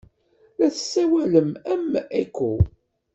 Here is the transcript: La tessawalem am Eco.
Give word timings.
La 0.57 0.67
tessawalem 0.75 1.49
am 1.73 1.85
Eco. 2.23 2.51